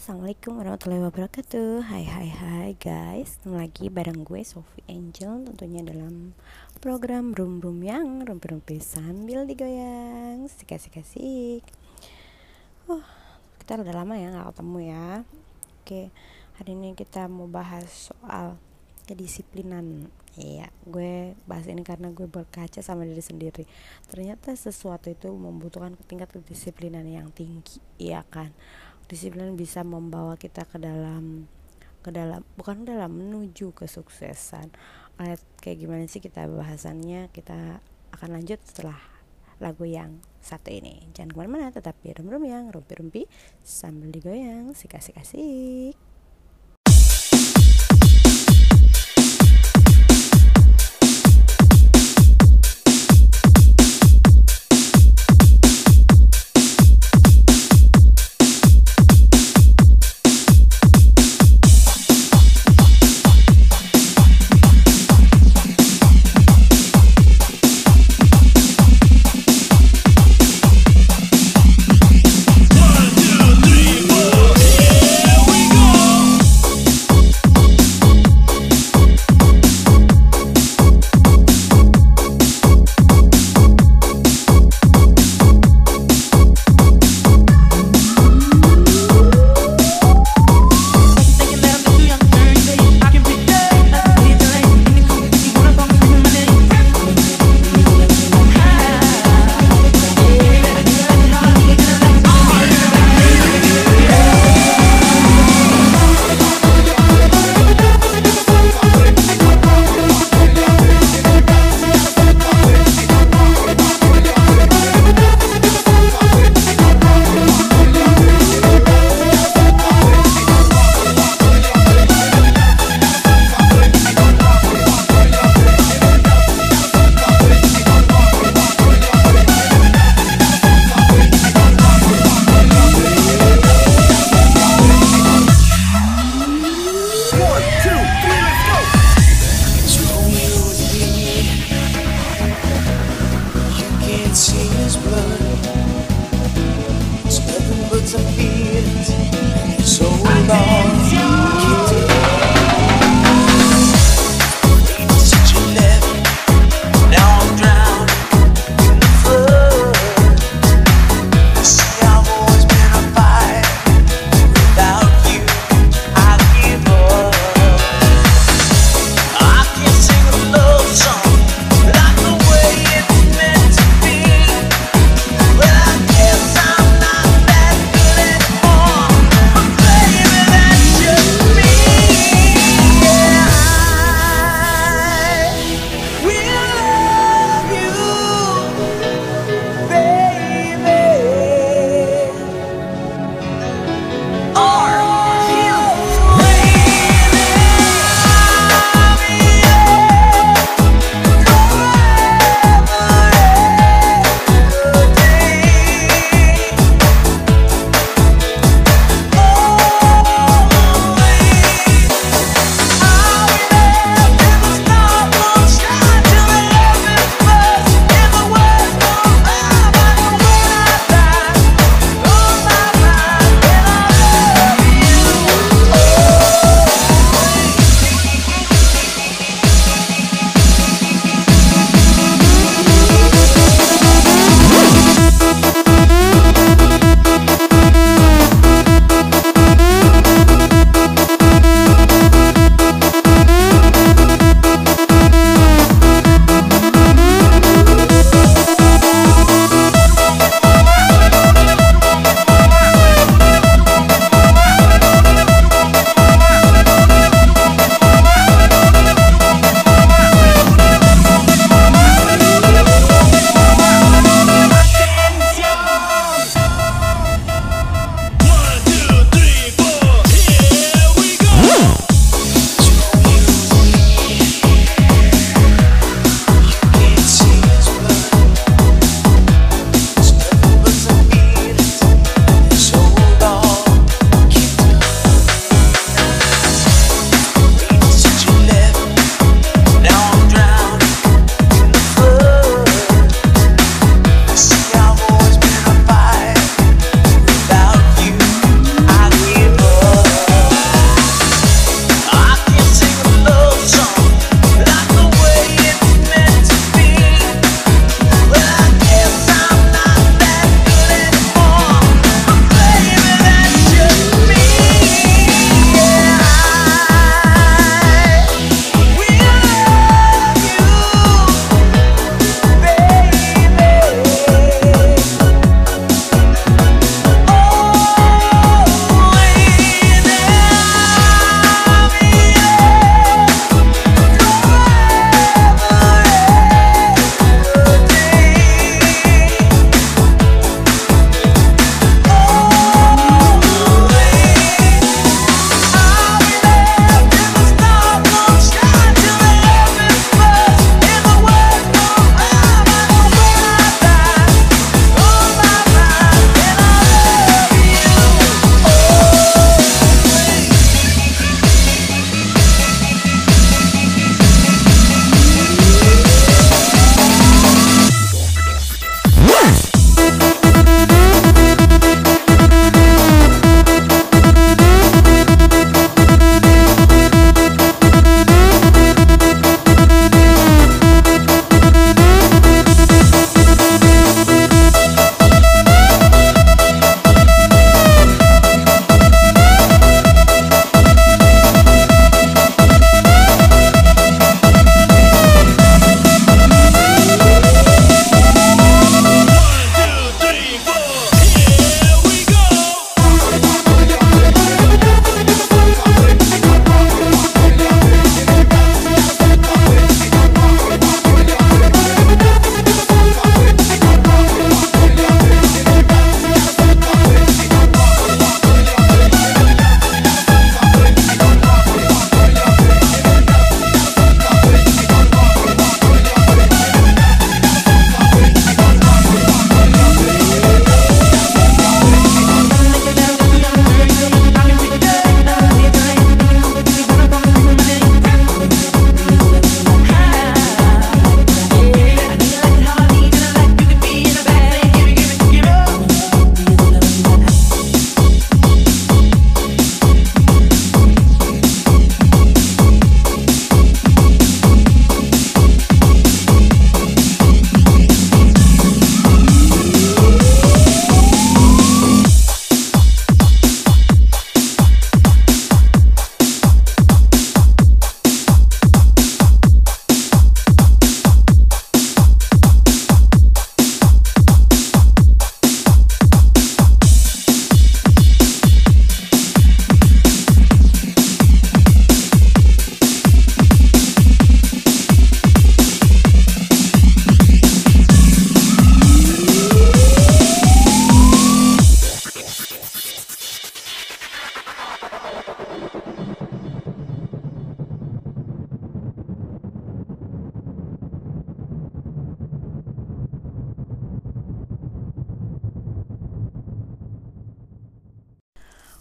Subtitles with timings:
[0.00, 1.92] Assalamualaikum warahmatullahi wabarakatuh.
[1.92, 3.36] Hai hai hai guys.
[3.36, 6.32] Ketemu lagi bareng gue Sophie Angel Tentunya dalam
[6.80, 11.68] program Room Room yang rumpi-rumpi sambil digoyang Sik-sik-sik
[12.88, 13.04] uh,
[13.60, 15.08] Kita udah lama ya gak ketemu ya.
[15.84, 16.08] Oke
[16.56, 18.56] hari ini kita mau bahas soal
[19.04, 20.08] kedisiplinan.
[20.38, 23.66] Iya, gue bahas ini karena gue berkaca sama diri sendiri.
[24.06, 28.54] Ternyata sesuatu itu membutuhkan tingkat kedisiplinan yang tinggi, iya kan?
[29.10, 31.50] Disiplin bisa membawa kita ke dalam
[32.00, 34.70] ke dalam bukan dalam menuju kesuksesan.
[35.18, 37.82] Lihat kayak gimana sih kita bahasannya kita
[38.14, 38.96] akan lanjut setelah
[39.60, 41.10] lagu yang satu ini.
[41.12, 43.28] Jangan ke mana-mana tetap di rum yang rumpi-rumpi
[43.60, 46.09] sambil digoyang sik-asik-asik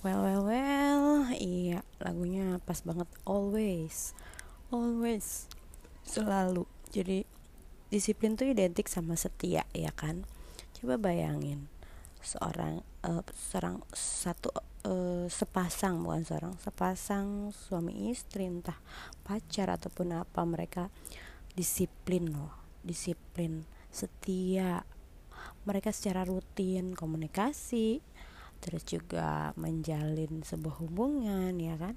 [0.00, 1.28] well well well.
[1.32, 3.08] Iya lagunya pas banget.
[3.28, 4.16] Always.
[4.72, 5.46] Always.
[6.04, 6.64] Selalu.
[6.90, 7.28] Jadi
[7.92, 10.24] disiplin tuh identik sama setia ya kan?
[10.76, 11.68] Coba bayangin.
[12.20, 14.52] Seorang uh, seorang satu
[14.88, 18.76] uh, sepasang bukan seorang sepasang suami istri entah
[19.24, 20.88] pacar ataupun apa mereka
[21.52, 22.56] disiplin loh.
[22.80, 24.84] Disiplin setia.
[25.64, 28.00] Mereka secara rutin komunikasi
[28.60, 31.96] terus juga menjalin sebuah hubungan ya kan?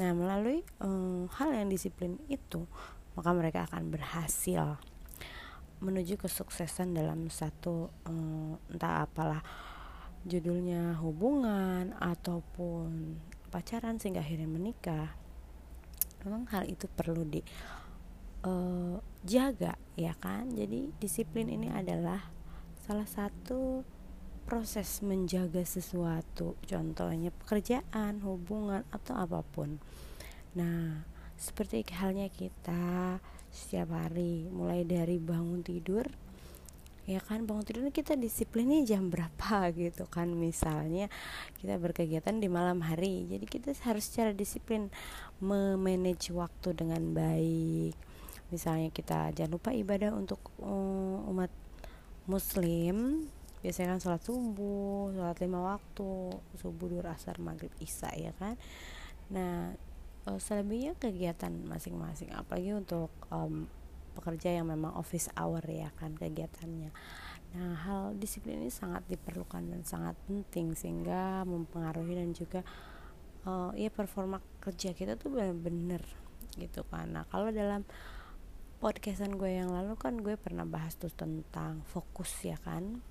[0.00, 2.64] Nah melalui um, hal yang disiplin itu
[3.14, 4.80] maka mereka akan berhasil
[5.80, 9.40] menuju kesuksesan dalam satu um, entah apalah
[10.28, 13.16] judulnya hubungan ataupun
[13.48, 15.16] pacaran sehingga akhirnya menikah.
[16.20, 17.40] Memang hal itu perlu di
[18.44, 20.52] uh, jaga ya kan?
[20.52, 22.28] Jadi disiplin ini adalah
[22.84, 23.80] salah satu
[24.50, 29.78] proses menjaga sesuatu, contohnya pekerjaan, hubungan, atau apa pun.
[30.58, 31.06] Nah,
[31.38, 33.22] seperti halnya kita
[33.54, 36.10] setiap hari, mulai dari bangun tidur,
[37.06, 41.10] ya kan bangun tidur kita disiplinnya jam berapa gitu kan misalnya
[41.58, 44.94] kita berkegiatan di malam hari jadi kita harus secara disiplin
[45.42, 47.98] memanage waktu dengan baik
[48.54, 51.50] misalnya kita jangan lupa ibadah untuk um, umat
[52.30, 53.26] muslim
[53.60, 56.12] biasanya kan sholat subuh sholat lima waktu
[56.56, 58.56] subuh dua asar maghrib isya ya kan?
[59.32, 59.76] Nah
[60.26, 63.68] uh, selebihnya kegiatan masing-masing apalagi untuk um,
[64.16, 66.90] pekerja yang memang office hour ya kan kegiatannya.
[67.56, 72.60] Nah hal disiplin ini sangat diperlukan dan sangat penting sehingga mempengaruhi dan juga
[73.46, 76.02] uh, ya performa kerja kita tuh benar-benar
[76.58, 77.14] gitu kan.
[77.14, 77.86] Nah kalau dalam
[78.80, 83.04] podcastan gue yang lalu kan gue pernah bahas tuh tentang fokus ya kan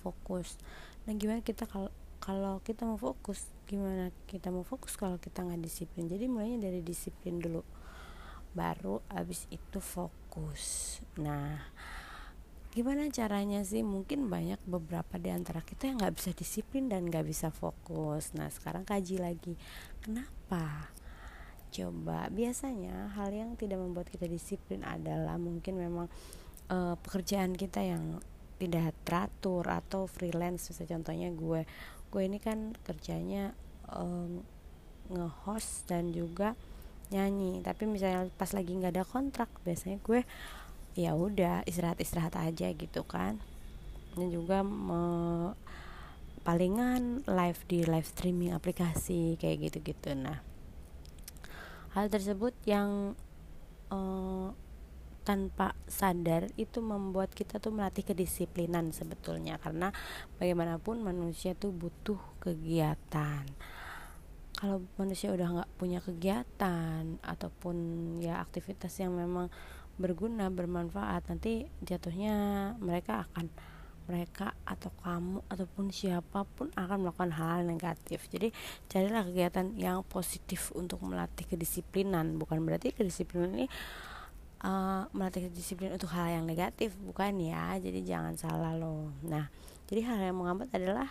[0.00, 0.56] fokus.
[1.04, 5.60] Nah gimana kita kalau kalau kita mau fokus gimana kita mau fokus kalau kita nggak
[5.60, 6.08] disiplin?
[6.08, 7.60] Jadi mulainya dari disiplin dulu
[8.52, 10.98] baru abis itu fokus.
[11.20, 11.60] Nah
[12.70, 13.82] gimana caranya sih?
[13.82, 18.34] Mungkin banyak beberapa di antara kita yang nggak bisa disiplin dan nggak bisa fokus.
[18.34, 19.54] Nah sekarang kaji lagi
[20.02, 20.90] kenapa?
[21.70, 26.06] Coba biasanya hal yang tidak membuat kita disiplin adalah mungkin memang
[26.66, 28.18] uh, pekerjaan kita yang
[28.60, 31.60] tidak teratur atau freelance misalnya contohnya gue.
[32.12, 33.56] Gue ini kan kerjanya
[33.88, 34.44] um,
[35.08, 36.52] nge-host dan juga
[37.08, 37.64] nyanyi.
[37.64, 40.20] Tapi misalnya pas lagi nggak ada kontrak biasanya gue
[40.92, 43.40] ya udah istirahat istirahat aja gitu kan.
[44.12, 45.00] Dan juga me,
[46.40, 50.40] palingan live di live streaming aplikasi kayak gitu gitu nah
[51.92, 53.12] hal tersebut yang
[53.92, 54.48] uh,
[55.30, 59.62] tanpa sadar itu membuat kita tuh melatih kedisiplinan sebetulnya.
[59.62, 59.94] Karena
[60.42, 63.46] bagaimanapun manusia tuh butuh kegiatan.
[64.58, 67.76] Kalau manusia udah nggak punya kegiatan ataupun
[68.18, 69.46] ya aktivitas yang memang
[70.02, 73.46] berguna bermanfaat nanti jatuhnya mereka akan
[74.10, 78.26] mereka atau kamu ataupun siapa pun akan melakukan hal, -hal negatif.
[78.26, 78.50] Jadi
[78.90, 82.34] carilah kegiatan yang positif untuk melatih kedisiplinan.
[82.34, 83.70] Bukan berarti kedisiplinan ini
[84.64, 87.76] uh, melatih disiplin untuk hal yang negatif bukan ya?
[87.80, 89.12] Jadi jangan salah loh.
[89.24, 89.48] Nah
[89.90, 91.08] jadi hal yang menghambat adalah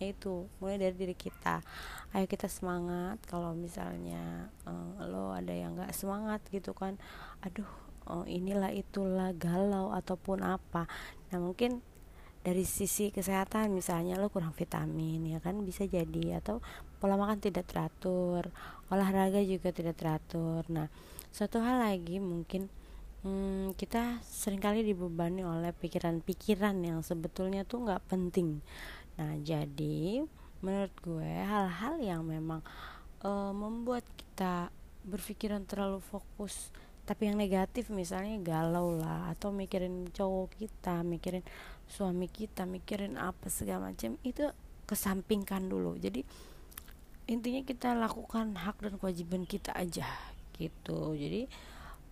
[0.00, 1.60] yaitu mulai dari diri kita.
[2.16, 6.96] Ayo kita semangat kalau misalnya uh, lo ada yang nggak semangat gitu kan.
[7.44, 7.68] Aduh
[8.08, 10.88] uh, inilah itulah galau ataupun apa.
[11.30, 11.84] Nah mungkin
[12.40, 15.60] dari sisi kesehatan misalnya lo kurang vitamin ya kan?
[15.60, 16.40] Bisa jadi.
[16.40, 16.64] Atau
[16.96, 18.48] pola makan tidak teratur
[18.88, 20.64] olahraga juga tidak teratur.
[20.72, 20.88] Nah
[21.30, 22.66] satu hal lagi mungkin
[23.22, 28.58] hmm, kita sering kali dibebani oleh pikiran-pikiran yang sebetulnya tuh nggak penting.
[29.14, 30.26] Nah jadi
[30.60, 32.60] menurut gue hal-hal yang memang
[33.22, 34.68] uh, membuat kita
[35.06, 36.68] berpikiran terlalu fokus
[37.08, 41.42] tapi yang negatif misalnya galau lah atau mikirin cowok kita mikirin
[41.88, 44.46] suami kita mikirin apa segala macam itu
[44.86, 45.94] kesampingkan dulu.
[45.98, 46.22] Jadi
[47.30, 50.06] intinya kita lakukan hak dan kewajiban kita aja
[50.60, 51.16] gitu.
[51.16, 51.48] Jadi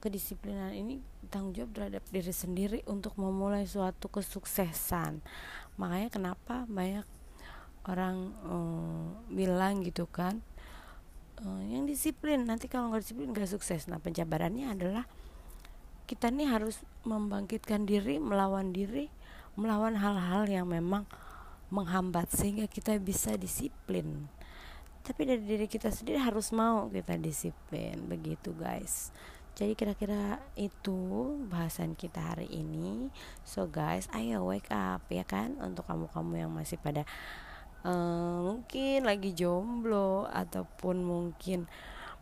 [0.00, 5.20] kedisiplinan ini tanggung jawab terhadap diri sendiri untuk memulai suatu kesuksesan.
[5.76, 7.04] Makanya kenapa banyak
[7.84, 10.44] orang um, bilang gitu kan
[11.40, 13.88] uh, yang disiplin nanti kalau nggak disiplin nggak sukses.
[13.88, 15.04] Nah penjabarannya adalah
[16.08, 19.06] kita nih harus membangkitkan diri melawan diri
[19.54, 21.06] melawan hal-hal yang memang
[21.70, 24.26] menghambat sehingga kita bisa disiplin
[25.00, 29.10] tapi dari diri kita sendiri harus mau kita disiplin begitu guys.
[29.58, 33.10] Jadi kira-kira itu bahasan kita hari ini.
[33.42, 35.58] So guys ayo wake up ya kan?
[35.60, 37.02] Untuk kamu-kamu yang masih pada
[37.84, 41.66] uh, mungkin lagi jomblo ataupun mungkin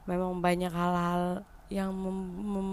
[0.09, 2.71] memang banyak hal-hal yang mem, mem,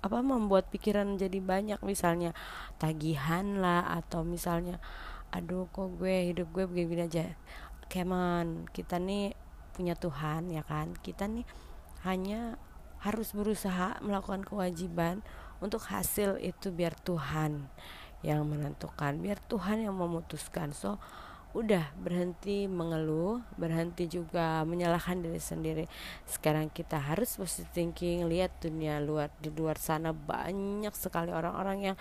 [0.00, 1.78] apa membuat pikiran jadi banyak.
[1.84, 2.32] Misalnya
[2.80, 4.80] tagihan lah atau misalnya
[5.28, 7.24] aduh kok gue hidup gue begini-begini aja.
[7.92, 9.36] Keman kita nih
[9.78, 10.98] punya Tuhan ya kan?
[10.98, 11.46] Kita nih
[12.02, 12.58] hanya
[12.98, 15.22] harus berusaha melakukan kewajiban
[15.62, 17.70] untuk hasil itu biar Tuhan
[18.26, 20.74] yang menentukan biar Tuhan yang memutuskan.
[20.74, 20.98] So
[21.56, 25.84] udah berhenti mengeluh berhenti juga menyalahkan diri sendiri.
[26.28, 31.96] Sekarang kita harus positive thinking lihat dunia luar di luar sana banyak sekali orang-orang yang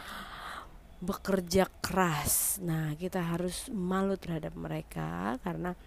[0.98, 2.58] bekerja keras.
[2.60, 5.78] Nah kita harus malu terhadap mereka karena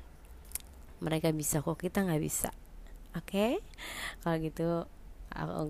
[1.01, 2.53] mereka bisa kok kita nggak bisa.
[3.17, 3.27] Oke?
[3.27, 3.53] Okay?
[4.23, 4.69] kalau gitu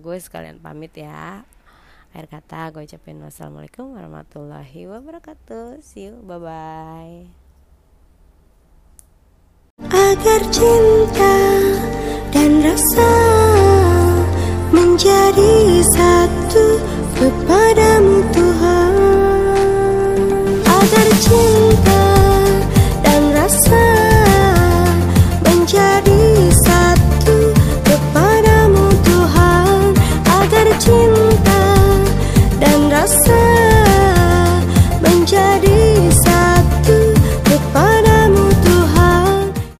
[0.03, 1.47] gue sekalian pamit ya.
[2.11, 5.79] Akhir kata gue ucapin wassalamualaikum warahmatullahi wabarakatuh.
[5.79, 7.41] See you bye bye
[9.89, 11.35] agar cinta
[12.29, 13.11] dan rasa
[14.69, 16.65] menjadi satu
[17.17, 17.90] kepada